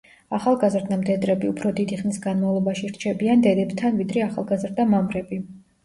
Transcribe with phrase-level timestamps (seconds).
[0.35, 5.45] ახალგაზდა მდედრები უფრო დიდი ხნის განმავლობაში რჩებიან დედებთან ვიდრე ახალგაზდა მამრები.